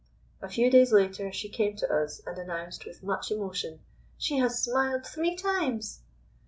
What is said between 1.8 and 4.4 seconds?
us, and announced with much emotion: "She